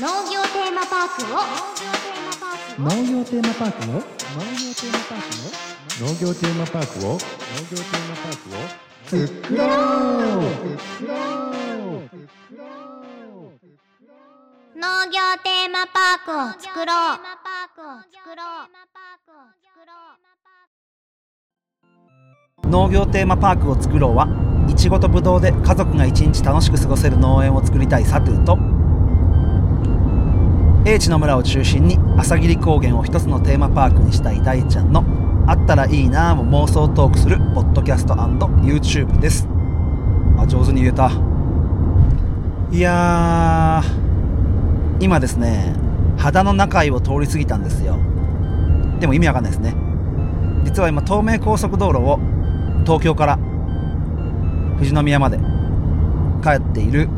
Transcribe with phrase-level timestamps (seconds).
[0.00, 1.38] 農業テーマパークを。
[2.78, 3.94] 農業テーマパークを？
[3.94, 4.00] 農
[6.20, 7.08] 業テーマパークを？
[7.10, 7.18] 農
[7.68, 8.56] 業テーマパークを？
[14.76, 17.18] 農業テーマパークを作ろう。
[18.14, 19.92] 作ろう農業テーマパークを作ろ
[22.64, 22.68] う。
[22.68, 24.28] 農業テーマパークを作ろうは
[24.68, 28.56] いちごとぶどうで家族が一日楽しく過ごせる農園を作りたいサトゥーと
[30.88, 35.04] 英知の村を中心に朝霧高原を一つのテーマパークにしたい大ちゃんの
[35.46, 39.46] あったらいいなぁも妄想トークするポッドキャスト &YouTube です。
[40.38, 41.10] あ上手に言えた。
[42.72, 43.82] いや
[44.98, 45.74] 今ですね
[46.16, 47.98] 秦野中井を通り過ぎたんですよ。
[48.98, 49.74] でも意味わかんないですね。
[50.64, 52.18] 実は今東名高速道路を
[52.86, 53.38] 東京から
[54.78, 55.38] 富士宮まで
[56.42, 57.10] 帰っている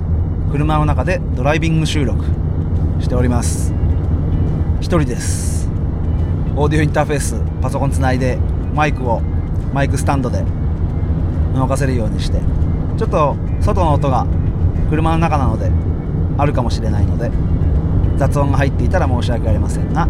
[0.51, 2.50] 車の中でドライビング収録。
[3.01, 3.73] しております。
[4.81, 5.69] 一人です。
[6.56, 8.39] オーディオインターフェースパソコンつないで
[8.75, 9.20] マイクを
[9.73, 10.45] マイクスタンドで
[11.55, 12.41] 動かせるようにして
[12.98, 14.27] ちょっと外の音が
[14.91, 15.71] 車の中なので
[16.37, 17.31] あるかもしれないので
[18.17, 20.09] 雑音が入っていたら申し訳ありませんが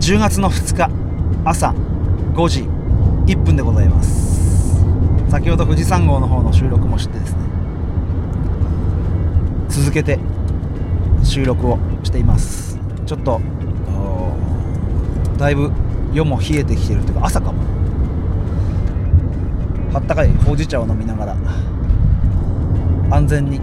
[0.00, 0.90] 10月の2日
[1.44, 1.74] 朝
[2.34, 2.62] 5時
[3.26, 4.84] 1分でございます。
[5.30, 7.38] 先ほど富士山号の方の収録もしてですね
[9.68, 10.18] 続けて
[11.30, 12.76] 収録をしています。
[13.06, 13.40] ちょっと
[15.38, 15.70] だいぶ
[16.12, 17.62] 夜も冷えてきてるというか朝かも。
[19.94, 21.36] あったかいほうじ茶を飲みながら
[23.10, 23.60] 安全に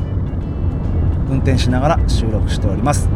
[1.29, 3.09] 運転しながら収録しております。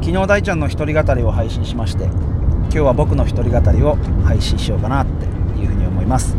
[0.00, 5.26] 昨日大ちゃんの一人語りを配信しまして今日は僕の一人語りを配信しようかなって
[5.60, 6.34] いうふうに思います。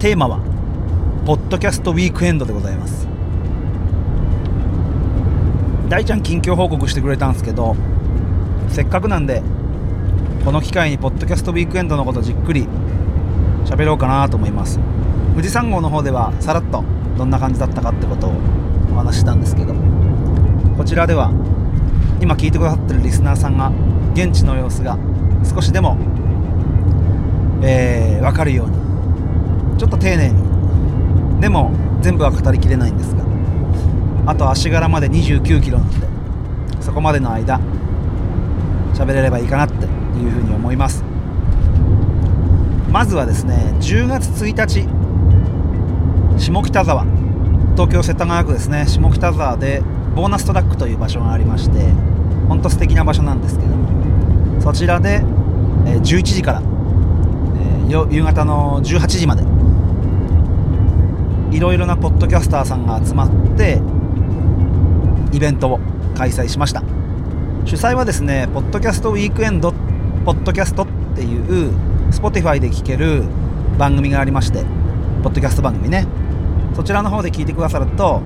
[0.00, 0.53] テーマは
[1.24, 3.08] ポッドキャストウィークエンドでございます。
[5.88, 7.76] 大ちゃん近況報告してくれたんですけど
[8.68, 9.42] せっかくなんで
[10.44, 12.66] この機会にポッドキャストウィークエンドのことじっくり
[13.64, 14.78] 喋ろうかなと思います。
[15.30, 16.84] 富士山号の方ではさらっと
[17.16, 18.32] どんな感じだったかってことを
[18.92, 19.74] お話ししたんですけど
[20.76, 21.30] こちらでは
[22.20, 23.72] 今聞いてくださってるリスナーさんが
[24.12, 24.98] 現地の様子が
[25.42, 25.96] 少しでも、
[27.62, 30.43] えー、分かるようにちょっと丁寧に
[31.40, 33.24] でも全部は語りきれないんですが。
[34.26, 36.06] あと足柄まで2 9キロなんで
[36.80, 37.60] そこまでの間
[38.94, 41.04] 喋れればいいかなっていうふうに思います。
[42.90, 44.88] まずはですね10月1日
[46.42, 47.04] 下北沢。
[47.74, 48.86] 東京世田谷区ですね。
[48.86, 49.82] 下北沢で
[50.14, 51.90] ボーナストラックという場所がありまして
[52.48, 55.22] ほんと素敵な場所なんですけどもそちらで、
[55.84, 56.62] 11時から、
[58.08, 59.42] 夕方の18時まで
[61.54, 63.80] いろいろなポッドキャスターさんが集まって
[65.32, 65.80] イベントを
[66.16, 66.82] 開催しました。
[67.64, 69.72] 主催はですねポッドキャストウィークエンド
[70.24, 71.72] ポッドキャストっていう
[72.10, 73.22] Spotify で聴ける
[73.78, 74.64] 番組がありまして
[75.22, 76.08] ポッドキャスト番組ね。
[76.74, 78.20] そちらの方で聞いてくださると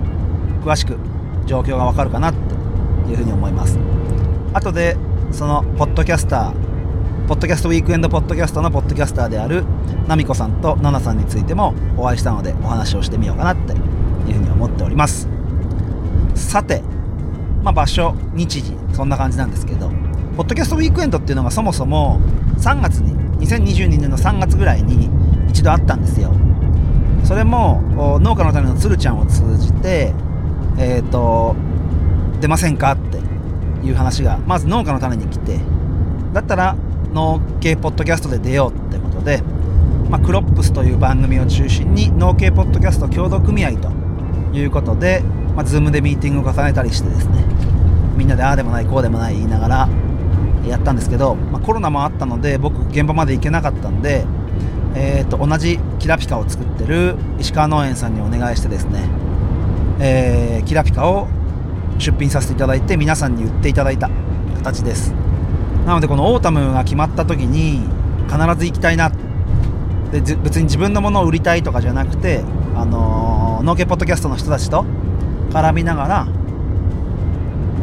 [0.64, 0.96] 詳しく
[1.44, 3.78] 状況がわかるかなっていうふうに思います。
[4.54, 4.96] 後で
[5.32, 6.67] そのポッドキャスター
[7.28, 9.62] ポッドキャストウィークエンドポッドキャストのポッドキャスターである
[10.06, 13.78] ナミコさんとナナさんについてもお会いしたのでお話をしてみようかなっていう
[14.32, 15.28] ふうに思っております。
[16.34, 16.80] さて、
[17.62, 19.90] まあ、場所日時そんな感じなんですけど
[20.38, 22.18] ポッドキャストウィークエンドっていうのがそもそも
[22.56, 23.12] 3月に
[23.46, 25.10] 2022年の3月ぐらいに
[25.50, 26.32] 一度あったんですよ。
[27.24, 27.82] それも
[28.22, 30.14] 農家のためのつるちゃんを通じて
[30.78, 31.54] えっ、と
[32.40, 33.18] 出ませんかって
[33.86, 35.60] いう話がまず農家の種に来て
[36.32, 36.74] だったら
[37.12, 39.42] 農系ポッドキャストで出ようってことで、
[40.10, 43.90] まあ、クロップスという番組を中心に農系ポッドキャスト協同組合と
[44.52, 45.20] いうことで、
[45.54, 47.44] まあ、Zoom でミーティングを重ねたりしてですね
[48.16, 49.88] みんなでああでもないこうでもない言いながら
[50.66, 54.26] やったんですけど、まあ、コロナもあったので僕現場まで行けなかったんで、
[54.94, 59.08] えー、と同じキラピカを作ってる石川農園さんにお願いしてですね、
[60.00, 61.28] えーキラピカを
[61.98, 64.10] 出品させていただいて皆さんに売っていただいた
[64.56, 65.14] 形です。
[65.86, 67.80] なのでこのオータムが決まった時に
[68.28, 69.10] 必ず行きたいな。
[70.12, 72.42] で別に自分のものを売りたいとかじゃなくて、
[72.74, 74.84] あのー農家ポッドキャストの人たちと
[75.50, 76.24] 絡みながら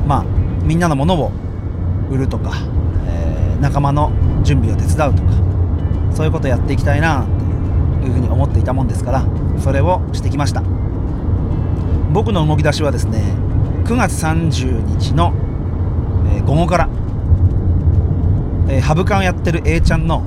[0.08, 0.24] まあ
[0.64, 1.32] みんなのものを
[2.10, 2.52] 売るとか、
[3.08, 4.12] えー仲間の
[4.44, 5.30] 準備を手伝うとか
[6.14, 7.26] そういうことをやっていきたいな
[8.02, 9.26] というふうに思っていたもんですから
[9.60, 10.62] それをしてきました。
[12.12, 13.22] 僕の動き出しはですね
[13.84, 15.34] 9月30日の、
[16.34, 16.90] えー午後から、
[18.68, 20.24] えーハブカンをやってる A ちゃんの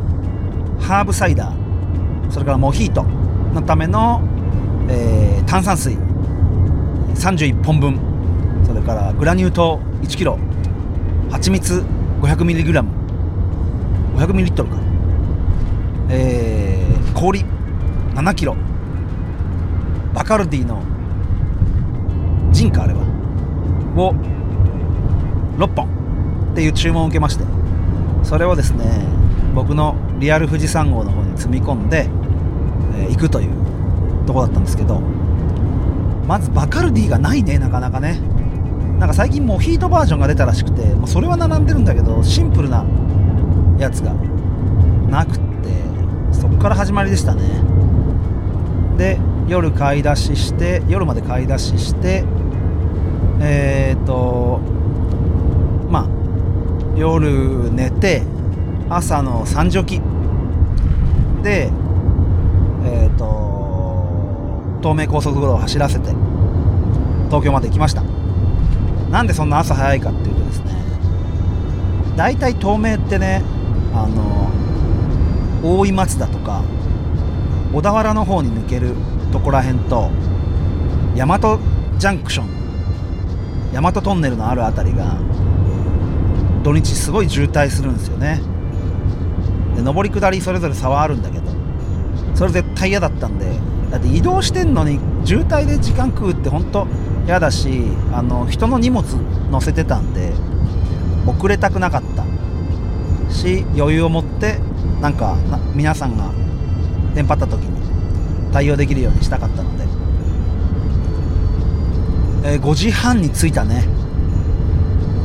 [0.81, 3.02] ハーブサイダーそれからモヒート
[3.55, 4.20] のための、
[4.88, 5.96] えー炭酸水
[7.14, 7.99] 31本分
[8.67, 10.37] それからグラニュー糖 1kg
[11.31, 11.82] 蜂蜜
[12.20, 14.64] 500mg500ml か
[16.11, 17.44] えー、氷
[18.14, 18.55] 7kg
[20.14, 20.82] バカルディの
[22.52, 23.00] ジンかあれは
[23.96, 24.12] を
[25.58, 25.88] 6本
[26.52, 27.44] っていう注文を受けまして
[28.29, 28.85] それをですね
[29.55, 32.07] 僕のリアル富士山号の方に積み込んで、
[32.99, 35.01] えー行くというとこだったんですけど
[36.27, 38.21] まずバカルディがないねなかなかね。
[38.99, 42.85] なんか最近モヒートバージョンが出たらしくてもうそれは並んでるんだけどシンプルな
[43.79, 44.13] やつが
[45.09, 45.41] なくって
[46.33, 47.43] そっから始まりでしたね。
[48.99, 52.25] で夜買い出しして夜まで買い出しして
[53.41, 54.61] えっ、と
[56.99, 58.23] 夜寝て
[58.91, 60.03] 朝の3時起き。
[61.43, 61.71] で
[62.85, 66.11] えっ、と東名高速道路を走らせて
[67.27, 68.03] 東京まで行きました。
[69.11, 70.73] なんでそんな朝早いかっていうとですね
[72.17, 73.43] 大体東名ってね
[73.95, 74.50] あの
[75.62, 76.62] 大井松田とか
[77.73, 78.95] 小田原の方に抜ける
[79.33, 80.11] とこらへんと
[81.17, 81.59] 大和
[81.99, 82.49] ジャンクション
[83.73, 85.17] 大和トンネルのあるあたりが
[86.69, 88.43] 土日すごい渋滞するんですよね。
[89.75, 91.47] で上り下りそれぞれ差はあるんだけど
[92.35, 93.47] それ絶対嫌だったんで
[93.91, 96.87] だって移動してんのに渋滞で時間食うって本当
[97.26, 99.03] 嫌だしあの人の荷物
[99.50, 100.35] 乗せてたんで
[101.26, 102.26] 遅れたくなかった。
[103.32, 104.59] し余裕を持って
[105.00, 105.38] なんか
[105.75, 106.31] 皆さんが
[107.14, 109.85] テンパった時に対応できるようにしたかったので、
[112.44, 113.88] えー5時半に着いたね。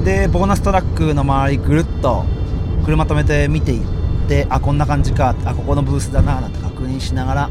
[0.03, 2.25] でボーナストラックの周りぐるっと
[2.85, 7.49] 車止めて見ていってあこんな感じかあここのブースだななんて確認しながら、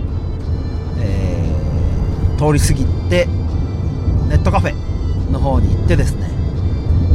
[0.98, 1.42] えー
[2.42, 3.26] 通り過ぎて
[4.28, 6.28] ネットカフェの方に行ってですね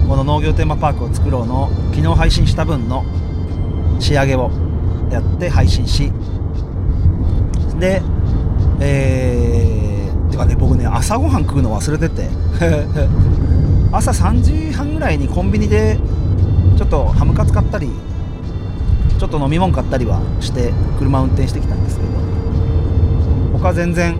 [0.07, 3.04] この農業テーマパークを作ろうの昨日配信した分の
[4.00, 4.50] 仕上げを
[5.12, 6.13] やって配信し
[7.78, 8.01] で
[8.80, 12.30] えー、てかね僕ね朝ごはん食うの忘れてて。
[13.92, 15.98] 朝3時半ぐらいにコンビニで
[16.78, 17.89] ちょっとハムカツ買ったり
[19.18, 22.10] ちょっと飲み物買ったりはして車運転してきたんですけど
[23.57, 24.19] 他全然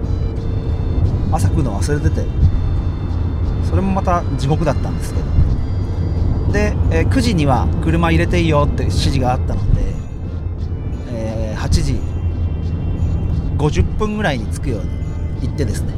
[1.32, 2.26] 朝食うの忘れてて
[3.70, 5.28] それもまた地獄だったんですけど。
[6.52, 9.82] で、えー9時には車入れていいよって指示があったので、
[11.12, 12.00] えー8時
[13.58, 15.94] 50分ぐらいに着くように行ってですね。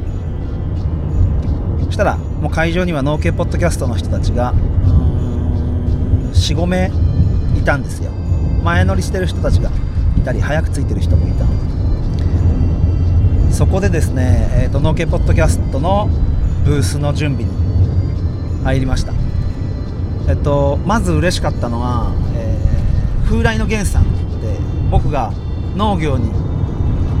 [1.84, 4.54] そしたらもう会場には農系ポッドキャストの人たちが
[6.32, 6.90] 45名
[7.58, 8.10] いたんですよ。
[8.62, 9.70] 前乗りしてる人たちが
[10.18, 11.44] いたり早く着いてる人もいた。
[11.44, 11.50] の
[13.48, 16.08] でそこでですね、えー、と農系ポッドキャストの
[16.64, 19.12] ブースの準備に入りました。
[20.28, 22.60] えっとまず嬉しかったのは、えー
[23.30, 24.58] 風来の源さんで
[24.90, 25.32] 僕が
[25.76, 26.32] 農業に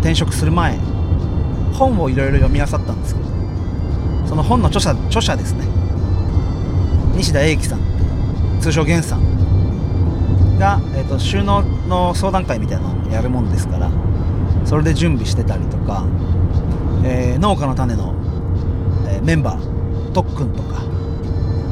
[0.00, 0.76] 転職する前
[1.72, 3.29] 本をいろいろ読み漁ったんですけど
[4.30, 5.66] その本の著者著者ですね。
[7.16, 7.80] 西田英樹さん
[8.60, 10.58] 通称源さん。
[10.60, 13.90] が、えー、と収納の相談会みたいなのをやるもんですから
[14.66, 16.04] それで準備してたりとか、
[17.02, 18.14] えー農家の種の、
[19.08, 20.82] えーメンバー特訓とか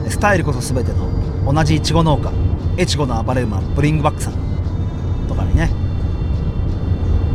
[0.08, 2.32] スタイルこそ全ての同じいちご農家
[2.78, 4.34] 越後の暴れ馬ブリングバックさん
[5.28, 5.70] とかにね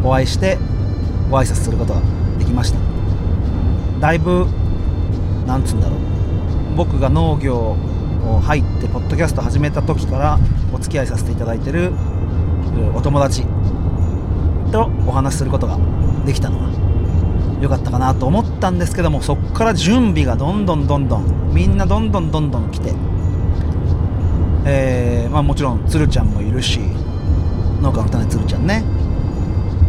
[0.03, 0.57] お会いして
[1.29, 2.01] ご挨拶することが
[2.39, 2.79] できました。
[3.99, 4.47] だいぶ
[5.45, 5.99] なんつうんだろう。
[6.75, 7.75] 僕が農業
[8.25, 10.39] を入ってポッドキャスト始めた時から
[10.73, 11.91] お付き合いさせていただいてる
[12.95, 13.45] お友達
[14.71, 15.77] とお話しすることが
[16.25, 22.93] できたのは良かったかなと思ったんですけどもそこから準備がどんどんどんどんみんなどんどんどんどん来て、
[24.65, 26.79] えーまあ、もちろん鶴ちゃんもいるし
[27.81, 28.83] 農家の種鶴ちゃんね。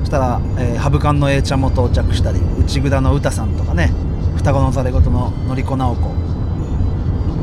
[0.01, 3.91] そしたら、えーハブカンの A ちゃんも到着したり内ぐだの歌さんとかね
[4.37, 6.11] 双子のざれ言ののりこ直子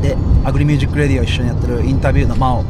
[0.02, 2.66] でアグリミュージックレディオ一緒にやってるインタビューの真央。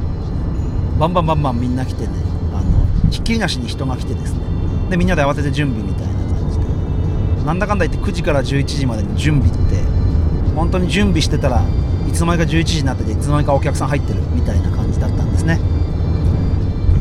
[1.00, 2.10] バンバンバンバンみんな来てね。
[2.54, 4.40] あのひっきりなしに人が来てですね。
[4.90, 6.66] でみんなで慌てて準備みたいな感じで。
[7.46, 9.82] なんだかんだ言って9時から11時までの準備って
[10.56, 11.63] 本当に準備してたら
[12.08, 15.60] いつの間にか11時になってていつの間にかお客さん入ってるみたいな感じだったんですね。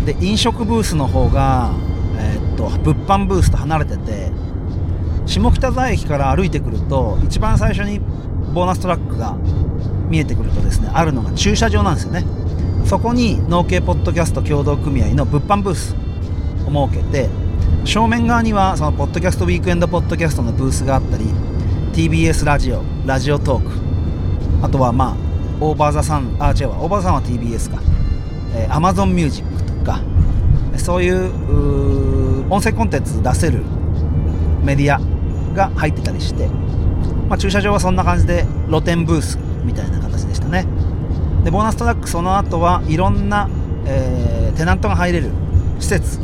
[0.06, 1.72] で飲食ブースの方が、
[2.18, 4.30] えーっと物販ブースと離れてて
[5.30, 8.00] 下北沢駅から歩いてくると一番最初に
[8.52, 9.36] ボーナストラックが
[10.08, 12.24] 見えてくるとですねあるのが駐車場なんですよね。
[12.84, 15.94] そこに農系ポッドキャスト協同組合の物販ブース
[16.66, 17.28] を設けて
[17.84, 21.26] 正面側にはそのポッドキャストウィークエンドポッドキャストのブースがあったり
[21.92, 25.16] TBS ラジオラジオトークあとはまあ
[25.60, 27.80] オーバーザさんあ違うわオーバーザさんは TBS か、
[28.56, 30.00] えー、Amazon Music とか
[30.76, 33.62] そういう音声コンテンツ出せる
[34.64, 35.19] メディア
[35.54, 36.48] が入ってたりして、
[37.28, 40.66] まあ、駐車場はそんな感じで露天ブースみたいな形でしたね。
[41.44, 43.48] でボーナストラックその後はいろんな、
[43.86, 45.30] えーテナントが入れる
[45.78, 46.18] 施設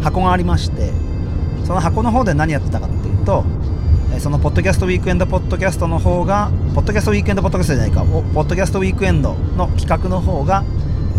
[0.00, 0.92] 箱がありまして
[1.64, 3.44] その箱の方で何やってたかっていうと
[4.20, 10.62] そのポッドキャストウィークエンドポッドキャストの方がポッドキャストウィークエンドポッドキャストじゃないかおポッドキャストウィークエンドの企画の方が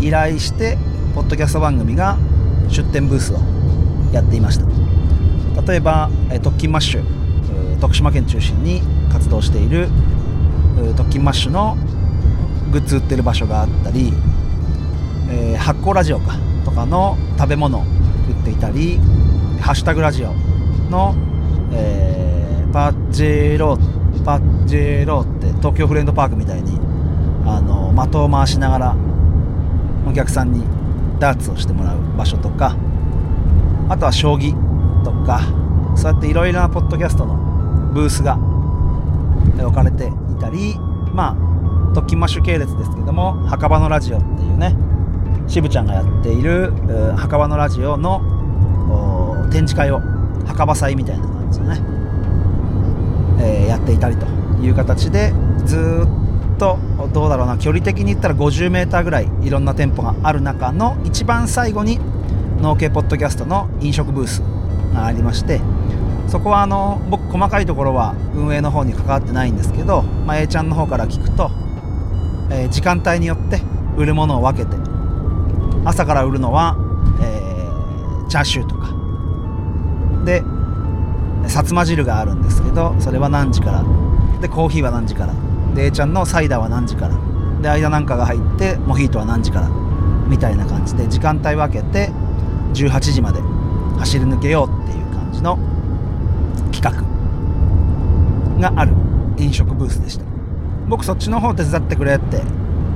[0.00, 0.78] 依頼して
[1.14, 2.16] ポッドキャスト番組が
[2.70, 3.38] 出店ブースを
[4.14, 4.66] やっていました。
[5.62, 7.04] 例えば、えー特勤マッシュ、
[7.82, 9.88] 徳島県中心に活動している
[10.96, 11.76] 特勤マッシュの
[12.70, 14.12] グッズ売ってる場所があったり、
[15.28, 16.34] えー発酵ラジオか
[16.64, 17.82] とかの食べ物売
[18.40, 18.98] っていたり
[19.60, 20.32] ハッシュタグラジオ
[20.90, 21.14] の、
[21.72, 26.78] えーパッジェローパッジェロって東京フレンドパークみたいに
[27.44, 28.96] あの的を回しながら
[30.08, 30.64] お客さんに
[31.18, 32.76] ダーツをしてもらう場所とか
[33.88, 34.54] あとは将棋
[35.04, 35.40] とか
[35.96, 37.51] そうやっていろいろなポッドキャストの
[37.92, 38.38] ブースが
[39.60, 40.76] 置かれていたり
[41.12, 44.74] まあ特勤マッシュ系列ですけども墓場のラジオっていうね
[45.46, 46.72] 渋ちゃんがやっている
[47.16, 48.22] 墓場のラジオの
[49.50, 50.00] 展示会を
[50.46, 51.80] 墓場祭みたいな感じでね、
[53.40, 54.26] えーやっていたりと
[54.62, 55.32] いう形で
[55.64, 56.06] ず
[56.56, 56.78] っと
[57.12, 61.98] どうだろうな距離的に言ったら 50m ぐらいいろんな店舗がある中の一番最後に
[62.60, 64.40] 農系ポッドキャストの飲食ブース
[64.94, 65.60] がありまして
[66.32, 71.50] そこはあの僕細かいところは運営の方に関わってないんですけど、まあ、A ちゃんの方から聞くと、
[72.50, 73.60] えー時間帯によって
[73.98, 74.74] 売るものを分けて
[75.84, 76.78] 朝から売るのは、
[77.20, 78.94] えーチャーシューとか。
[80.24, 80.42] で
[81.50, 83.84] さつま汁があるんですけどそれは何時から
[84.40, 85.34] でコーヒーは何時から
[85.74, 87.18] で A ちゃんのサイダーは何時から
[87.60, 89.68] で間なんかが入ってモヒートは何時から
[90.28, 92.10] みたいな感じで時間帯分けて
[92.72, 93.42] 18時まで
[93.98, 95.58] 走り抜けようっていう感じの
[96.72, 96.90] 企画
[98.60, 98.92] がある
[99.38, 100.24] 飲食ブースでした。
[100.88, 102.42] 僕そっちの方手伝ってくれって。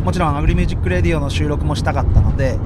[0.06, 2.60] もちろんアグリミュージックレディオの収録もしたかったので、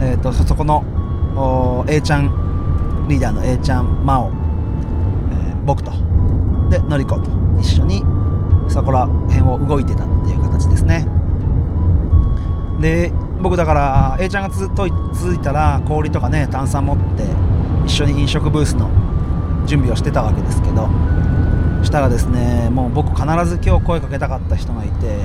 [0.00, 5.90] えー、とそこの A ちゃんリーダーの A ちゃん真央、えー僕と
[6.70, 8.04] でのりこと一緒に
[8.68, 11.04] そこら辺を動いてたっていう形ですね。
[12.80, 17.24] で僕だから A ちゃんがつと続いたら氷とかね炭酸持って
[17.86, 18.88] 一緒に飲食ブースの
[19.66, 20.88] 準備をしてたわけですけど
[21.82, 25.16] したらですねもう僕必ず今日声かけたかった人がいて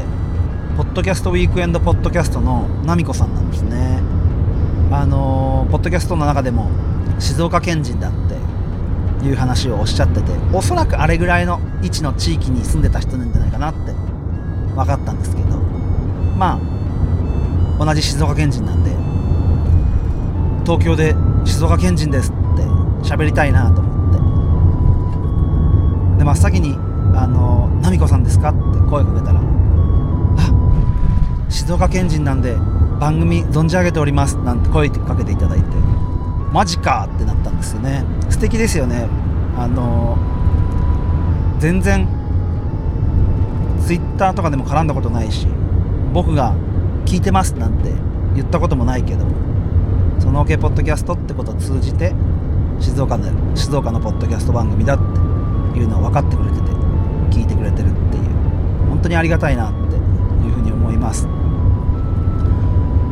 [0.75, 3.99] ポッドキャストウィークエンドポッドキャストのナミコさんなんですね。
[4.91, 6.69] あのーポッドキャストの中でも
[7.19, 8.11] 静岡県人だっ
[9.19, 13.91] ていう話をおっしゃってておそらくあれぐらいの位置の地域に住んでた人なんじゃないかなって
[14.75, 15.57] 分かったんですけど
[16.37, 16.59] ま
[17.79, 18.91] あ同じ静岡県人なんで
[20.63, 22.63] 東京で静岡県人ですって
[23.03, 23.81] 喋りたいなと
[26.27, 26.77] 真っ先に
[27.15, 29.43] 「あのナミコさんですか?」って声かけたら「あ
[31.49, 32.57] 静岡県人なんで
[32.99, 35.65] 番組存じ上げております」なんて声かけていただいて
[36.51, 39.07] マジかってなったんですよね素敵ですよね
[39.57, 40.17] あの
[41.59, 42.07] 全然
[43.85, 45.47] ツイッターとかでも絡んだことないし
[46.13, 46.53] 僕が
[47.05, 47.93] 聞いてますなんて
[48.35, 49.25] 言ったこともないけど
[50.19, 52.13] その OK ポッドキャストってことを通じて
[52.79, 53.23] 静岡の
[53.55, 55.03] 静岡のポッドキャスト番組だって
[55.77, 56.63] いうのを分かってくれてて
[57.31, 58.23] 聞いてくれてるっていう。
[58.89, 61.27] 本当にありがたいなっていうふうに思います。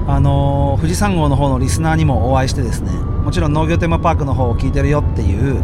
[0.07, 2.91] あのー富士山号の方のリスナーにもお会いしてですね
[3.23, 5.61] もちろん農業テーマパークの方を聞いてるよっていう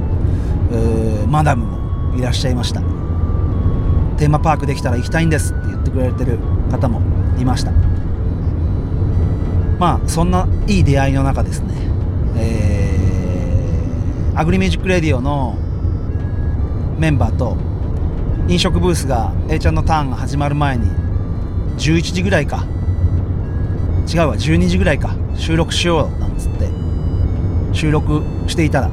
[1.24, 2.81] うマダムもいらっしゃいました。
[4.17, 6.39] テーマパークできたら行きたいんですって言ってくれてる
[6.72, 7.01] 方も
[7.39, 7.72] いました。
[9.79, 11.74] まあそんないい出会いの中ですね。
[12.38, 12.91] えー
[14.34, 15.58] アグリミュージックレディオの
[17.01, 17.58] メンバーと
[18.48, 20.86] 飲食ブースが A ちゃんのターンが始まる前に
[21.79, 22.63] 11時ぐらいか。
[24.08, 25.15] 違うわ12時ぐらいか。
[25.36, 26.70] 収録しようなんつって
[27.74, 28.89] 収録していたら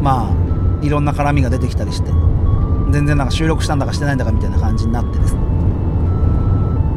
[0.00, 2.12] まあいろんな絡みが出てきたりして
[2.92, 5.40] 全然なんか収録したんだかしてないんだかみたいな感じになってですね。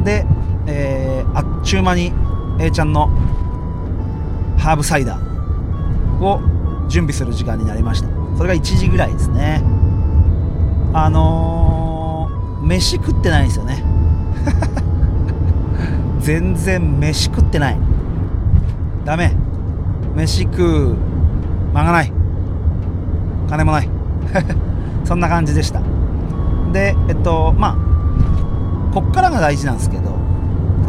[0.04, 0.26] で、
[0.66, 2.12] えーあっちゅう間に
[2.60, 3.08] A ちゃんの
[4.56, 6.40] ハーブサイダーを
[6.88, 8.08] 準備する時間になりました。
[8.36, 9.77] それが1時ぐらいですね。
[10.92, 12.08] あのー
[12.68, 13.82] 飯食ってないんですよね。
[16.20, 17.78] 全然飯食ってない。
[19.04, 19.34] ダメ。
[20.16, 20.96] 飯食う
[21.72, 22.12] 間がない。
[23.48, 23.88] 金もない。
[25.04, 25.80] そんな感じでした。
[26.72, 27.76] でえっとまあ
[28.92, 30.10] こっからが大事なんですけど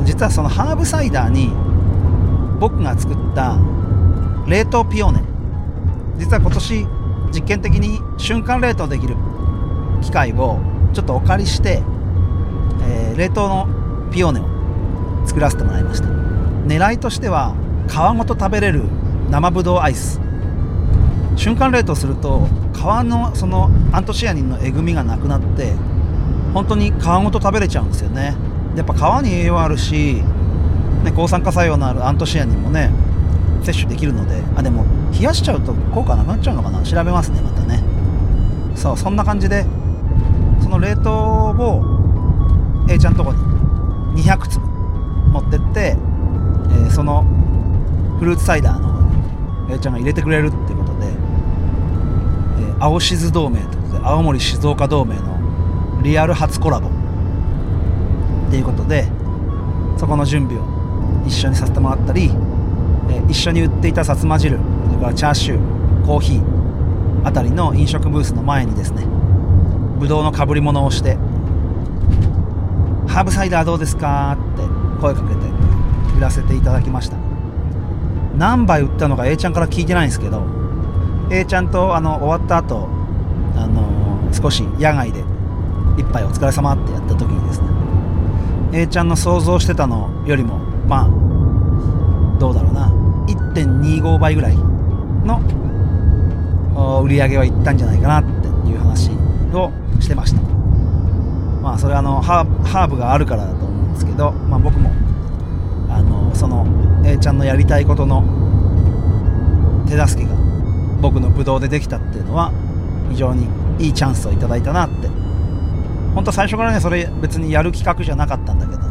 [0.04, 1.54] 実はそのハーブサイダーに
[2.60, 3.56] 僕が作った
[4.48, 5.24] 冷凍ピオーネ。
[6.18, 6.88] 実は今年
[7.32, 9.16] 実験的に瞬間冷凍できる。
[10.02, 10.60] 機械を
[10.94, 11.82] ちょっとお借りして、
[12.84, 13.68] えー冷凍の
[14.12, 14.46] ピオーネを
[15.28, 16.08] 作らせてもらいました。
[16.08, 17.54] 狙いとしては
[17.90, 18.84] 皮ごと食べれる
[19.30, 20.22] 生ぶどうアイス。
[21.36, 25.74] 瞬間冷凍すると皮のそのアントシアニンのえぐみがなくなって
[26.54, 28.36] 本当に皮ごと食べれちゃうんですよね。
[28.78, 30.24] やっぱ皮に栄養あるし、
[31.04, 32.90] ね、抗酸化作用のあるアントシアニンもね
[33.64, 36.82] 摂取できるのであでも冷やしちゃうと効果なくなっちゃうのかな？
[36.84, 37.84] 調べますねまたね。
[38.76, 39.66] そうそんな感じで
[40.70, 47.24] その冷凍を A ちゃんとこに200粒持ってって、えーその
[48.20, 49.02] フルーツサイダーの方
[49.68, 59.08] に A ちゃんが入れてくれるっていうことで、えー青しず同盟ということで青森静岡同盟のリアル初コラボっていうことで
[59.98, 60.66] そこの準備を
[61.26, 66.42] 一緒にさせてもらったり、えー一緒に売っていたさつま汁それからチャーシューコーヒー
[67.26, 69.04] あたりの飲食ブースの前にですね
[70.00, 71.18] ぶどうのかぶり物をして
[73.08, 74.64] 「ハーブサイダーどうですか?」って
[75.02, 75.36] 声かけて
[76.18, 77.18] 売らせていただきました
[78.38, 80.42] 何杯売ったのか A ちゃんから聞いてないんですけど
[81.30, 82.88] A ちゃんとあの終わった後
[83.56, 83.84] あの
[84.32, 85.24] 少し野外で
[85.98, 87.68] 一杯お疲れ様ってやった時にですね
[88.72, 91.10] A ちゃんの想像してたのよりもまあ
[92.40, 92.92] どうだろうな
[93.28, 94.56] 1.25倍ぐらい
[95.26, 95.42] の
[97.04, 99.12] 売り上げはいったんじゃないかなっていう話
[99.54, 100.42] をしてました。
[101.62, 104.92] まあそれはあのハーブがあるからだと思うんですけど、まあ、僕も
[105.90, 106.66] あのその
[107.06, 108.24] A ちゃんのやりたいことの
[109.88, 110.36] 手助けが
[111.02, 112.52] 僕のブドウでできたっていうのは
[113.10, 113.48] 非常に
[113.80, 115.10] いいチャンスをいただいたなって。
[116.16, 118.82] 本当最初からねそれ別にやる企画じゃなかったんだけど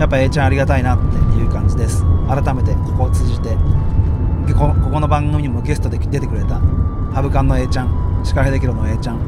[0.00, 2.02] やっぱ A ちゃんありがたいなっていう感じです。
[2.26, 3.50] 改めてここを通じて
[4.54, 6.58] こここの番組にもゲストで出てくれた
[7.12, 9.18] ハブカンの A ちゃんシカヘデキロの A ちゃん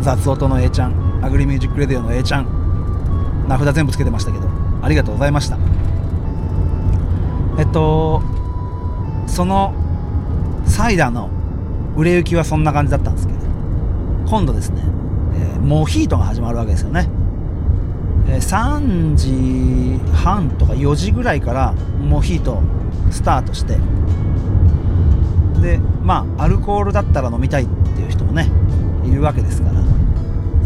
[0.00, 4.48] 雑音の A ちゃんアグリミュージックレディオの A ちゃん名札全部つけてましたけど
[4.82, 5.58] ありがとうございました。
[7.58, 8.22] えっと
[9.26, 9.74] その
[10.66, 11.30] サイダーの
[11.96, 13.38] 売れ行きはそんな感じだったんですけど
[14.28, 14.82] 今度ですね、
[15.34, 17.08] えーモヒートが始まるわけですよね、
[18.28, 22.60] えー3時半とか4時ぐらいからモヒート
[23.10, 23.78] スタートして
[25.60, 28.50] でまあアルコールだったら飲みたいっていう人もね
[29.04, 29.80] いるわけですから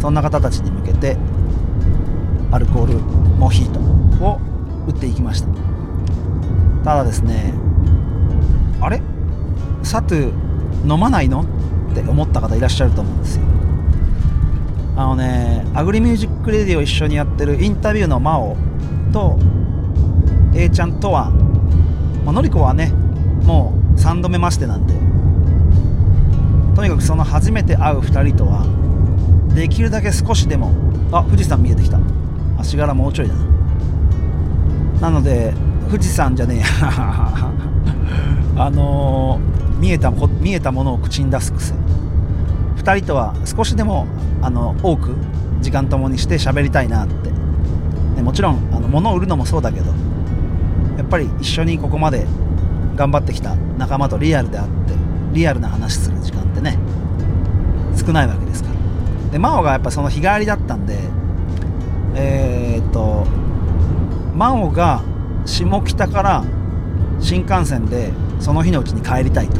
[0.00, 1.16] そんな方たちに向けて
[2.50, 2.94] アルコール
[3.38, 3.80] モヒート
[4.24, 4.40] を
[4.88, 5.48] 売っていきました。
[6.84, 7.52] ただですね
[8.80, 9.02] あれ？
[9.82, 10.32] サトゥ
[10.90, 11.42] 飲まないの？
[11.92, 13.44] って思った方いらっしゃると思うんですよ。
[14.96, 18.56] あのねアグリミュージックレディオを一緒にやってるインタビューの真央
[19.12, 19.38] と
[20.54, 21.30] A ちゃんとは、
[22.24, 22.92] まあのりこはね
[23.44, 24.94] もう3度目ましてなんで
[26.74, 28.64] とにかくその初めて会う2人とは
[29.54, 30.72] できるだけ少しでも
[31.12, 31.98] あ富士山見えてきた。
[32.58, 33.44] 足柄もうちょいだな。
[35.00, 35.52] なので
[35.90, 36.66] 富士山じゃねえや。
[38.56, 41.72] あのー見えた見えたものを口に出す癖。
[42.76, 44.06] 2人とは少しでも
[44.42, 45.16] あの多く
[45.62, 49.86] 時間ともにして喋りたいなって、ねもちろんあの物を売るのもそうだけど
[50.98, 52.26] やっぱり一緒にここまで
[52.94, 54.70] 頑張ってきた仲間とリアルであって
[55.32, 56.78] リアルな話する時間ってね
[57.96, 58.69] 少ないわけですから。
[59.32, 60.98] で真央がやっぱその日帰りだったんで
[62.14, 63.26] えーっと
[64.34, 65.02] 真央が
[65.46, 66.44] 下北から
[67.20, 69.58] 新幹線でその日のうちに帰りたいと。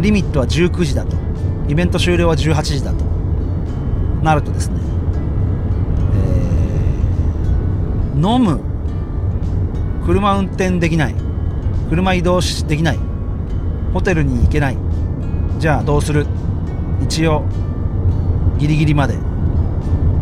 [0.00, 1.16] リミットは19時だと。
[1.68, 3.04] イベント終了は18時だと。
[4.22, 4.80] なるとですね、
[8.14, 8.60] えー飲む
[10.04, 11.14] 車運転できない
[11.88, 12.98] 車移動できない
[13.92, 14.76] ホテルに行けない
[15.58, 16.26] じゃあどうする？
[17.02, 17.44] 一応
[18.58, 19.16] ギリギリまで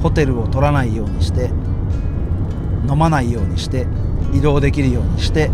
[0.03, 1.51] ホテルを取らないようにして
[2.89, 3.87] 飲まないようにして
[4.33, 5.51] 移動できるようにして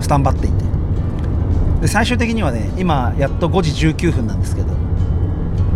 [0.00, 0.70] スタンバっていて。
[1.80, 4.68] で最終的にはね今やっと5時19分なんですけど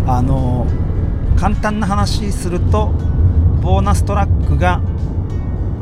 [0.07, 0.67] あの
[1.37, 2.89] 簡単な話すると
[3.63, 4.83] ボーナストラックが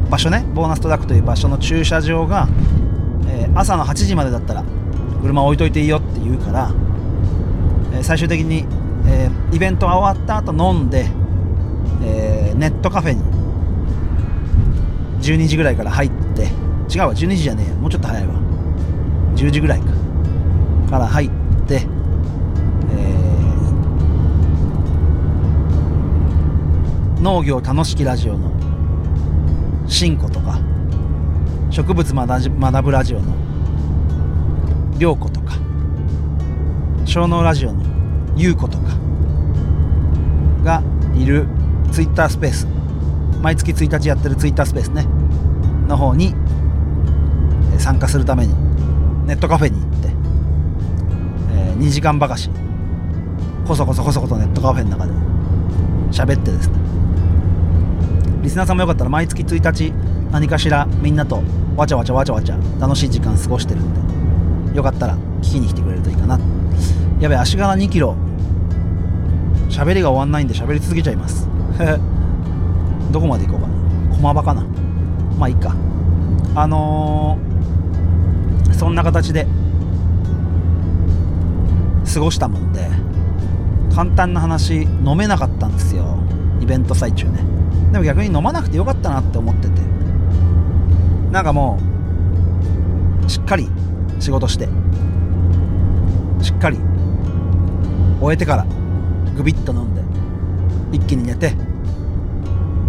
[0.09, 2.49] 場所ねボーナストラックという場所の駐車場が、
[3.29, 4.65] えー朝の8時までだったら
[5.21, 6.73] 車置いといていいよって言うから、
[7.93, 8.65] えー最終的に、
[9.13, 11.07] えーイベントが終わった後飲んで、
[12.03, 13.23] えーネットカフェに
[15.21, 16.43] 12時ぐらいから入って
[16.93, 17.75] 違うわ12時じゃねえや。
[17.77, 18.35] もうちょっと早いわ。
[19.37, 19.87] 10時ぐらいか。
[20.91, 21.31] から入っ
[21.67, 28.51] て、えー農業楽しきラジオの
[29.89, 30.59] しんことか
[31.71, 33.33] 植物学学ぶラジオの
[34.99, 35.55] りょうことか
[37.05, 37.83] 小脳ラジオの
[38.37, 39.02] ゆうことか
[41.23, 41.47] いる
[41.93, 42.67] ツイッタースペース。
[43.41, 45.07] 毎月1日やってるツイッタースペースね。
[45.89, 46.35] の方に
[47.79, 48.55] 参加するために
[49.27, 50.09] ネットカフェに行って、
[51.53, 52.51] え2時間ばかし
[53.67, 55.13] こそこそこそこそネットカフェの中で
[56.11, 56.75] 喋ってですね。
[58.43, 59.93] リスナーさんもよかったら毎月1日
[60.33, 61.43] 何かしらみんなと
[61.77, 66.41] わちゃわちゃわちゃわちゃ楽しい時間過ごしてるんでよかったら聞きに来てくれるといいかな。
[67.21, 68.17] やべ足柄2キロ
[69.73, 71.49] 喋りが終わんないんで喋り続けちゃいます。
[73.11, 74.17] どこまで行こうかな。
[74.17, 74.65] 駒場かな。
[75.39, 75.75] まあいいか。
[76.55, 77.53] あのー
[78.73, 79.47] そんな形で
[82.13, 82.89] 過ごしたもんで
[83.95, 86.17] 簡単な話飲めなかったんですよ。
[86.61, 87.45] イベント最中ね。
[87.93, 89.81] でも逆に飲まなくてよかったなって思ってて。
[91.31, 91.79] なんかも
[93.25, 93.71] うしっかり
[94.19, 94.69] 仕事して
[96.43, 96.79] しっかり
[98.21, 98.67] 終えてから
[99.37, 100.03] グビッと飲んで
[100.97, 101.55] 一気に寝て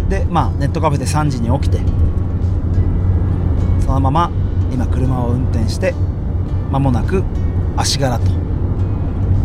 [0.10, 1.80] でまあネットカフェで3時に起きて
[3.86, 4.32] そのまま
[4.72, 5.94] 今車を運転して
[6.72, 7.24] 間もなく
[7.78, 8.26] 足柄と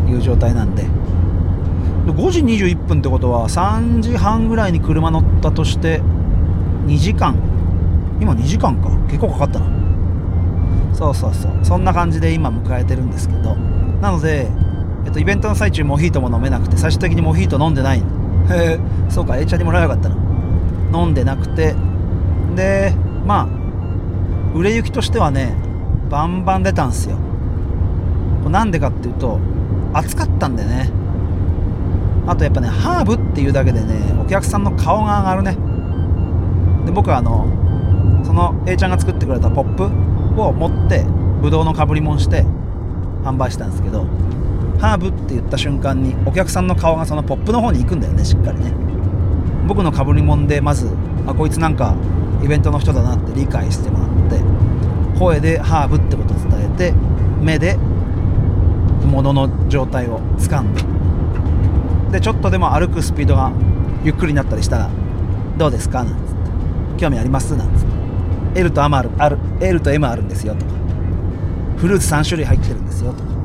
[0.08, 0.82] いう状態なんで。
[0.82, 6.00] で5時21分ってことは3時半ぐらいに車乗ったとして
[6.87, 7.37] 2時間。
[8.20, 8.88] 今2時間か。
[9.08, 9.66] 結構かかったな。
[10.94, 11.52] そうそうそう。
[11.62, 13.54] そんな感じで今迎えてるんですけど。
[14.00, 14.48] なので、
[15.08, 18.02] えっと、イベントの最中モヒートも飲めなくて最終的にモヒート飲んでないへ
[18.52, 18.78] え。
[19.08, 21.00] そうか A ちゃんにもらえばよかったな。
[21.00, 21.74] 飲んでなくて。
[22.54, 22.92] で
[23.24, 23.48] まあ
[24.54, 25.54] 売れ行きとしてはね
[26.10, 27.16] バンバン出たんすよ。
[28.50, 29.40] なんでかっていうと
[29.94, 30.90] 暑かったんでね。
[32.26, 35.56] あとやっぱねハーブっていうだけでねお客さんの顔が上がるね。
[36.84, 37.46] で僕はあの
[38.24, 39.84] その A ちゃんが作ってくれたポップ
[40.38, 41.06] を持って
[41.40, 42.44] ブドウのかぶりもんして
[43.24, 44.04] 販売したんですけど
[44.78, 48.72] ハーブって言った瞬間にお客さんの顔がそのポップの方に行くんだよねしっかりね。
[49.66, 50.88] 僕のかぶりもんでまず
[51.26, 51.94] あこいつなんか
[52.42, 54.40] イベントの人だなって理解してもらって
[55.18, 56.94] 声でハーブってことを伝えて
[57.42, 57.76] 目で
[59.04, 60.82] 物の状態を掴んで。
[62.12, 63.52] でちょっとでも歩くスピードが
[64.04, 64.90] ゆっくりになったりしたら
[65.58, 66.22] 「どうですか?」なんつって
[66.96, 67.88] 「興味あります?」なんつって
[68.60, 70.72] 「L と M あるある L と M あるんですよ」とか
[71.76, 73.30] 「フルーツ3種類入ってるんですよ」とか「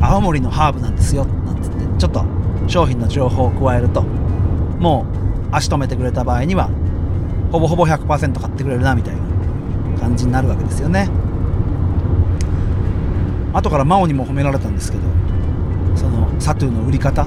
[0.00, 2.24] 青森のハーブなんですよ」なんつってちょっと
[2.66, 4.02] 商品の情報を加えると
[4.80, 5.06] も
[5.52, 6.68] う足止めてくれた場合には
[7.52, 11.08] ほぼほぼ100%買ってくれるなみたいな感じになるわけですよね。
[13.52, 15.04] 後から真央にも褒められたんですけど
[15.94, 17.26] そのサトゥーの売り方。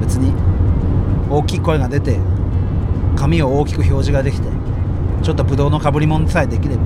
[0.00, 0.32] 別に
[1.28, 2.18] 大きい声が出て
[3.16, 4.48] 紙を大きく表示ができて
[5.22, 6.82] ちょっとブドウのかぶり物さえできれば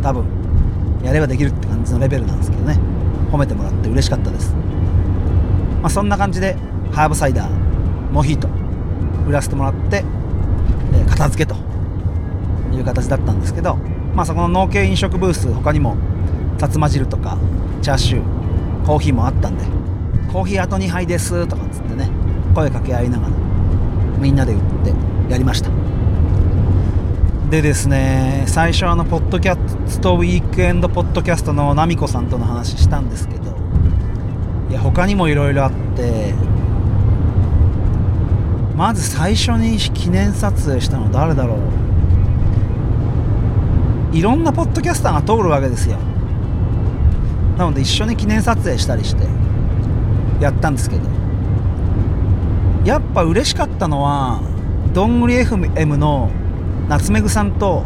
[0.00, 0.24] 多分
[1.02, 2.78] やればできるって感じのレベルなんですけどね。
[3.30, 4.54] 褒めてもらって嬉しかったです。
[5.82, 6.56] まあそんな感じで
[6.92, 7.66] ハーブサイダー
[8.12, 8.48] モヒート
[9.28, 10.04] 売らせてもらって、
[10.92, 11.56] えー片付けと
[12.74, 13.76] いう形だったんですけど
[14.14, 15.96] まあそこの農系飲食ブース他にも
[16.58, 17.38] さつま汁とか
[17.82, 19.64] チャーシューコーヒーもあったんで
[20.32, 22.10] コーヒーあと2杯ですとかっつってね
[22.54, 23.32] 声かけ合いながら
[24.18, 24.92] みんなで売って
[25.30, 25.75] やりました。
[27.50, 29.56] でですね最初あのポッドキャ
[29.88, 33.56] ストウィークエンドポッドキャストのナミコさんとの話したんですけど
[34.68, 36.34] いや他にもいろいろあって
[38.76, 41.58] まず最初に記念撮影したの誰だろう。
[44.16, 45.96] いろんなポッドキャスターが通るわけですよ。
[47.56, 49.22] なので一緒に記念撮影したりして
[50.40, 51.02] やったんですけど。
[52.84, 54.40] やっぱ嬉しかったのは
[54.92, 56.30] どんぐり FM の
[56.88, 57.84] 夏目ぐさんと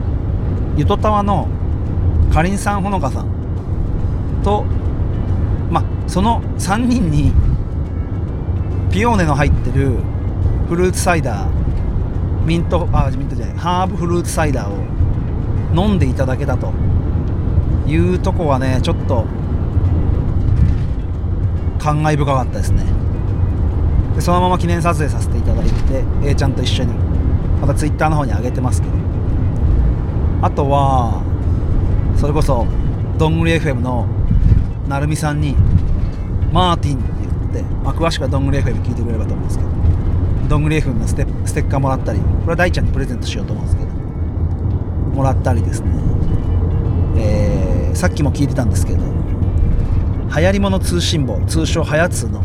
[0.76, 1.48] ゆとたわの
[2.32, 3.26] かりんさんほのかさん。
[4.42, 4.64] と
[5.70, 7.32] まあその3人に
[8.90, 9.96] ピオーネの入ってる
[10.68, 11.50] フルーツサイダー
[12.44, 14.76] ミントあミントじゃないハーブフルーツサイダーを
[15.74, 16.72] 飲んでいただけたと。
[17.86, 19.26] いうとこはねちょっと
[21.80, 22.84] 感慨深かったですね。
[24.14, 27.09] でそのまま記念撮影させていただいて A ちゃんと一緒に。
[27.60, 28.94] また Twitter の方に上げてますけど。
[30.42, 31.22] あとは
[32.16, 32.66] それこそ
[33.18, 34.06] どんぐり FM の
[34.88, 35.54] なるみさんに
[36.50, 37.12] マーティンって
[37.52, 39.70] 言って、まあ、詳しくはどんぐり FM 聞いてくれればと思うんですけど
[40.48, 43.90] どんぐり FM のステステッカーもらったりこれは大ちゃんにプレゼントしようと思うんですけど
[45.14, 45.88] もらったりですね。
[47.16, 47.60] えー
[47.94, 52.42] さっきも聞いてたんですけど流行り物通信簿通称はやつの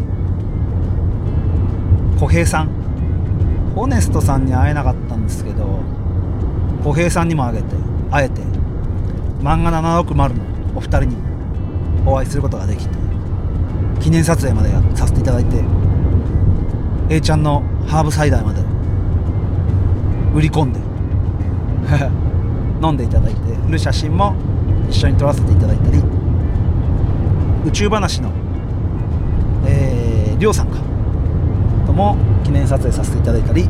[2.19, 2.69] 小平さん
[3.75, 5.79] ホネストさんに会えなかったんですけど
[6.83, 7.65] 小平さんにもあげて
[8.09, 8.41] 会えて
[9.41, 9.71] 漫画
[10.03, 11.17] 760のお二人に
[12.05, 12.95] お会いすることができて
[13.99, 15.63] 記念撮影までやさせていただいて
[17.09, 18.61] A ちゃんのハーブサイダーまで
[20.33, 20.79] 売り込んで
[22.81, 24.35] 飲んでいただいてる写真も
[24.89, 26.01] 一緒に撮らせていただいたり
[27.65, 28.29] 宇宙話の
[29.65, 30.77] えー、りょうさんか
[31.85, 33.67] とも記念撮影させていただいたり。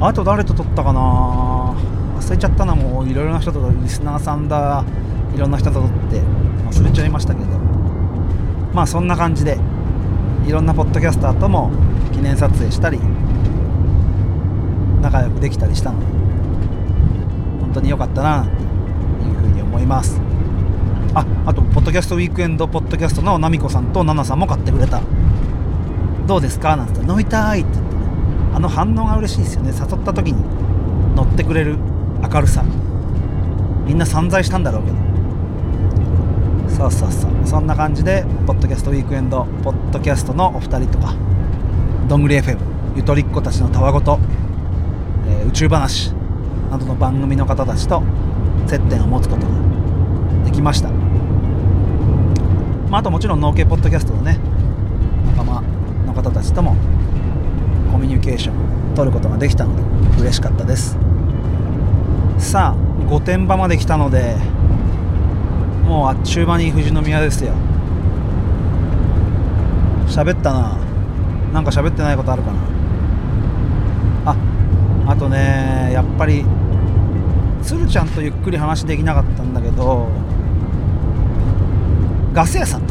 [0.00, 1.74] あと誰と撮ったかな。
[2.18, 4.84] 忘れちゃったなもういろいろな人とリスナーさんだ。
[5.34, 6.20] いろんな人と撮って
[6.68, 7.56] 忘れちゃいましたけど。
[8.74, 9.58] まあそんな感じで
[10.46, 11.70] いろんなポッドキャスターとも
[12.12, 13.00] 記念撮影したり
[15.00, 16.06] 仲良くできたりしたので
[17.62, 18.50] 本当に良かったなと
[19.26, 20.20] いうふうに思います。
[21.14, 25.00] ああとポッドキャストウィークエンドポッドキャストのナミコさんとナナさんも買ってくれた。
[26.26, 26.76] どうですか？
[26.76, 28.00] なんて言ったら飲みたいって言ってね。
[28.54, 29.70] あの反応が嬉しいですよね。
[29.70, 30.42] 誘った時に
[31.14, 31.76] 乗ってくれる
[32.32, 32.64] 明るさ。
[33.86, 34.96] みんな散財したんだろうけど。
[36.68, 37.30] そうそうそう。
[37.44, 41.14] そんな感じでポッドキャストウィークエンドポッドキャストのお二人とか
[42.08, 42.58] どんぐり FM
[42.96, 44.18] ゆとりっ子たちのたわごと、
[45.28, 46.12] えー宇宙話
[46.70, 48.02] などの番組の方たちと
[48.66, 49.52] 接点を持つことが
[50.44, 50.90] できました、
[52.90, 54.40] まあ、あともちろん農系ポッドキャストのね
[55.36, 55.62] 仲間
[56.16, 56.74] 方たちとも
[57.92, 59.82] コミュニケーションを取ることができたので
[60.22, 60.98] 嬉しかったです。
[62.38, 64.36] さあ御殿場まで来たので
[65.84, 67.52] もうあっちゅう間に富士宮ですよ。
[70.08, 70.76] 喋ったな。
[71.52, 72.58] なんか喋ってないことあるかな。
[74.26, 74.36] あ
[75.06, 76.44] あとねやっぱり
[77.62, 80.08] 鶴ちゃんとゆっくり話できなかったんだけど
[82.32, 82.85] ガス屋さん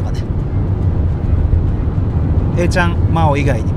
[2.57, 3.71] A ちゃん真央以外に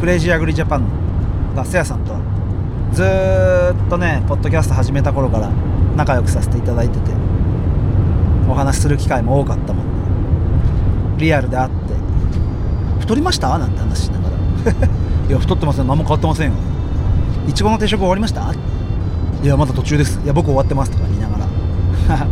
[0.00, 0.88] クレイジーアグリジャパンの
[1.56, 2.20] ガス屋さんとは
[2.92, 3.02] ず
[3.86, 5.50] っとねポッドキャスト始めた頃から
[5.96, 7.10] 仲良くさせていただいてて
[8.48, 11.94] お話しする機会も多かったもんでリアルで会って
[13.00, 14.36] 「太りました?」なんて話しながら
[15.28, 15.86] 「いや太ってません。
[15.86, 16.52] 何も変わってませんよ」
[17.48, 18.42] 「いちごの定食終わりました?」
[19.42, 20.20] いやまだ途中です。
[20.22, 21.46] いや僕終わってますとか言いながら。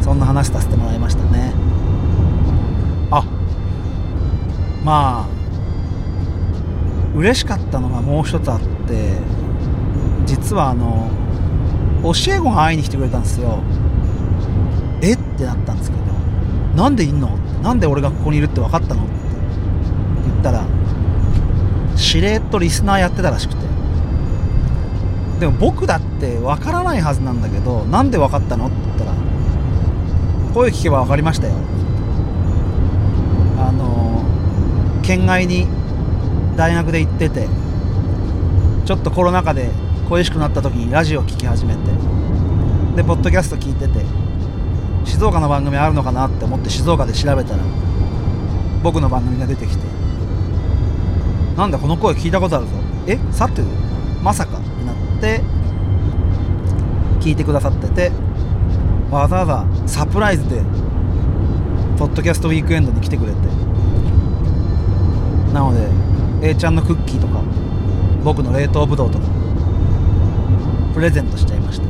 [0.00, 1.52] そんな話させてもらいましたね。
[4.88, 5.28] まあ
[7.14, 9.18] 嬉しかったのがもう一つあって
[10.24, 11.10] 実はあの
[12.02, 13.58] 教え子が会いに来てくれたんですよ。
[15.02, 15.12] え？
[15.12, 16.02] ってなったんですけど
[16.74, 17.36] なんでいんの？
[17.62, 19.04] なんで俺がここにいるって分かったの？
[19.04, 19.12] って
[20.24, 20.64] 言ったら
[21.94, 23.68] しれっとリスナーやってたらしくて。
[25.40, 28.68] でも僕だって分からないはずなんだけどなんで分かったの？
[28.68, 29.12] って言ったら
[30.54, 31.52] 声聞けば分かりましたよ。
[35.08, 35.66] 県外に
[36.54, 37.48] 大学で行ってて
[38.84, 39.70] ちょっとコロナ禍で
[40.06, 41.80] 恋しくなった時にラジオ聴き始めて
[42.94, 44.04] でポッドキャスト聞いてて
[45.06, 47.62] 静岡の番組あるのかなって思って静岡で調べたら
[48.82, 49.84] 僕の番組が出てきて
[51.56, 52.72] なんだこの声聞いたことあるぞ。
[53.06, 53.62] えさて
[54.22, 55.40] まさかってなって
[57.20, 58.12] 聞いてくださってて
[59.10, 60.60] わざわざサプライズで
[61.98, 63.57] ポッドキャストウィークエンドに来てくれて
[65.52, 65.88] なので
[66.50, 67.42] A ちゃんのクッキーとか
[68.24, 69.24] 僕の冷凍ブドウとか
[70.94, 71.88] プレゼントしちゃいました。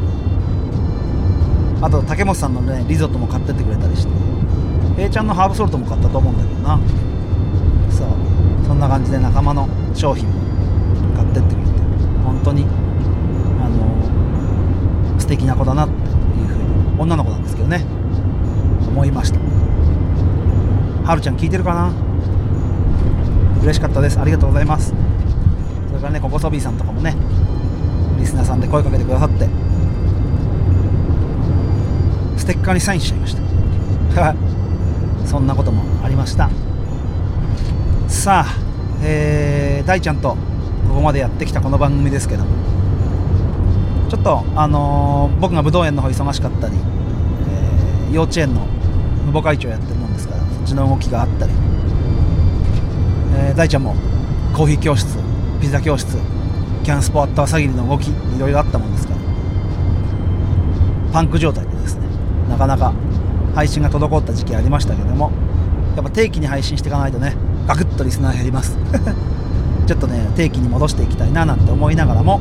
[1.87, 4.13] あと竹本さんのねリゾットも買ってってくれたりして
[5.03, 6.79] A ちゃんのハーブソルトも買ったと思うんだけどな。
[7.91, 8.09] そう。
[8.67, 10.35] そんな感じで仲間の商品も
[11.17, 11.71] 買ってってくれて
[12.25, 12.65] 本当に
[13.61, 15.99] あの素敵な子だなってい
[16.45, 16.63] うふう
[16.97, 17.85] に女の子なんですけどね。
[18.87, 19.39] 思いました。
[21.09, 22.08] はるちゃん聞いてるかな？
[23.63, 24.19] 嬉しかったです。
[24.19, 24.95] ありがとうございます。
[25.89, 27.15] それからねココソビーさんとかもね
[28.19, 29.49] リスナーさんで声かけてくださって
[32.37, 33.35] ステッカーにサインしちゃいまし
[34.15, 34.35] た。
[35.27, 36.49] そんなこともありました。
[38.07, 38.59] さあ、
[39.03, 40.31] えー、大ちゃんと
[40.89, 42.45] ここまでやってきたこの番組ですけど
[44.09, 46.75] ちょっとあのー僕が武道園の方忙しかったり、
[47.51, 48.63] えー幼稚園の
[49.27, 51.53] 無母会長やってるもんですからそっちの動きがあったり、
[53.39, 53.95] えー大ちゃんも
[54.53, 55.17] コーヒー教室
[55.61, 56.17] ピザ教室
[56.83, 59.21] キャンスポアット朝霧の動きいろいろあったもんですから。
[61.13, 62.07] パンク状態でですね
[62.49, 62.93] なかなか
[63.55, 65.31] 配信が滞った時期ありましたけども
[65.97, 68.77] やっぱ定期に配信していかないとねガクッとリスナー減ります。
[69.87, 72.41] ちょっとね定期に戻していきたいななんて思いながらも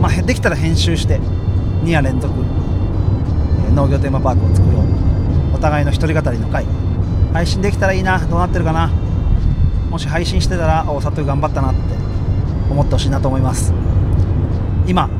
[0.00, 1.20] まあできたら編集して
[1.84, 2.34] 2夜連続、
[3.68, 4.84] え農業テーマパークを作ろう。
[5.54, 6.64] お互いの一人語りの回
[7.32, 8.18] 配信できたらいいな。
[8.18, 8.90] どうなってるかな。
[9.90, 11.80] もし配信してたらお佐藤頑張ったなって
[12.70, 13.72] 思ってほしいなと思います。
[14.86, 15.10] 今、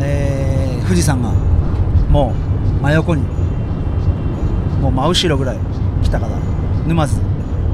[0.00, 1.30] えー富士山が
[2.08, 2.32] も
[2.80, 3.22] う真横に
[4.80, 5.58] もう真後ろぐらい
[6.02, 6.38] 来たから
[6.86, 7.20] 沼津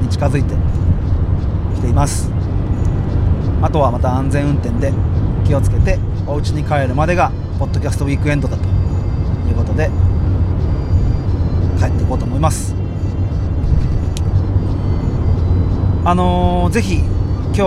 [0.02, 0.56] に近づいて
[1.76, 2.28] きています。
[3.62, 4.92] あとはまた安全運転で
[5.46, 8.64] 気をつけてお家に帰るまでがポッドキャストウィークエンドだと
[9.48, 9.88] いうことで
[11.78, 12.83] 帰っていこうと思います。
[16.06, 17.60] あのーぜひ今日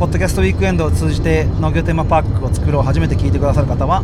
[0.00, 4.02] ポッドキャストウィークエンドを通じて農業テーマパークを作ろう初めて聞いてくださる方は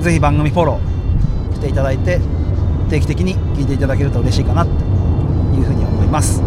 [0.00, 2.18] ぜひ番組フォローしていただいて
[2.90, 4.70] 定期的に聞いていただけると嬉しいかなと
[5.54, 6.42] いうふうに思います。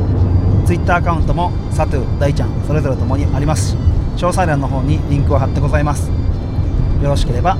[0.65, 3.77] ツイッターアカウントもサトゥ大ちゃんそれぞれともにありますし
[4.17, 6.09] 詳細欄の方にリンクを貼ってございます。
[7.01, 7.55] よろしければ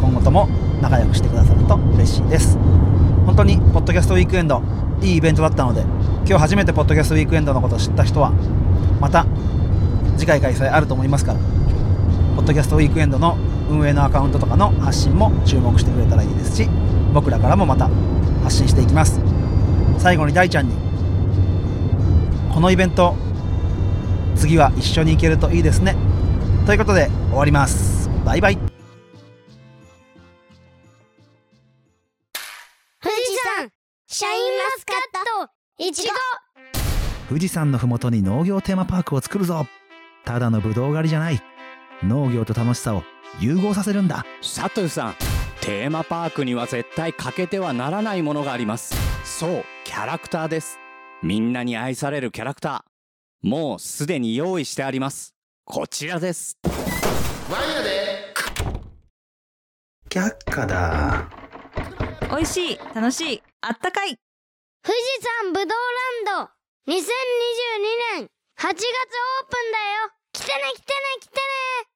[0.00, 0.48] 今後とも
[0.80, 2.56] 仲良くしてくださると嬉しいです。
[3.26, 4.62] 本当にポッドキャストウィークエンド
[5.02, 5.82] いいイベントだったので
[6.28, 8.32] 今日初めてポッドキャストウィークエンドのことを知った人は
[9.00, 9.26] また
[10.16, 11.38] 次回開催あると思いますから
[12.34, 13.36] ポッドキャストウィークエンドの
[13.70, 16.68] 運営のアカウントとかの発信も注目してくれたらいいですし
[17.14, 17.88] 僕らからもまた
[18.42, 19.20] 発信していきます。
[19.98, 20.74] 最後に大ちゃんに
[22.52, 23.14] このイベント
[24.34, 25.96] 次は一緒に行けるといいですね。
[26.66, 28.10] ということで終わります。
[28.24, 28.65] バイバイ。
[37.36, 39.66] 富士山のふもとに農業テーマパークを作るぞ。
[40.24, 41.42] ただのブドウ狩りじゃない。
[42.02, 43.02] 農業と楽しさを
[43.38, 44.24] 融合させるんだ。
[44.40, 45.14] サトゥさん
[45.60, 48.96] テーマパークには絶対欠けてはならないものがあります。
[49.22, 49.64] そう。
[49.84, 50.78] キャラクターです。
[51.22, 53.46] みんなに愛されるキャラクター。
[53.46, 55.34] もうすでに用意してあります。
[55.66, 56.56] こちらです。
[60.08, 61.28] 却下だ。
[62.30, 62.78] 美味しい。
[62.94, 63.42] 楽しい。
[63.60, 64.16] あったかい。
[64.82, 65.02] 富士
[65.42, 65.66] 山ぶどう
[66.30, 66.55] ランド
[66.88, 66.92] 2022
[68.14, 70.10] 年8月オープンだよ。
[70.32, 71.95] 来てね来てね来てね。